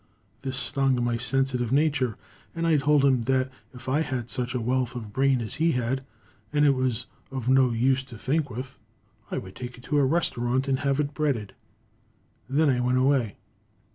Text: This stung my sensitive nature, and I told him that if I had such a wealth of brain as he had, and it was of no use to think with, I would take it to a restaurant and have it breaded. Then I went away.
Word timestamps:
This 0.41 0.57
stung 0.57 1.03
my 1.03 1.17
sensitive 1.17 1.71
nature, 1.71 2.17
and 2.55 2.65
I 2.65 2.77
told 2.77 3.05
him 3.05 3.25
that 3.25 3.51
if 3.71 3.87
I 3.87 4.01
had 4.01 4.31
such 4.31 4.55
a 4.55 4.59
wealth 4.59 4.95
of 4.95 5.13
brain 5.13 5.41
as 5.41 5.53
he 5.61 5.73
had, 5.73 6.03
and 6.51 6.65
it 6.65 6.71
was 6.73 7.05
of 7.29 7.47
no 7.47 7.69
use 7.71 8.01
to 8.05 8.17
think 8.17 8.49
with, 8.49 8.79
I 9.29 9.37
would 9.37 9.55
take 9.55 9.77
it 9.77 9.83
to 9.83 9.99
a 9.99 10.03
restaurant 10.03 10.67
and 10.67 10.79
have 10.79 10.99
it 10.99 11.13
breaded. 11.13 11.53
Then 12.49 12.67
I 12.67 12.79
went 12.79 12.97
away. 12.97 13.37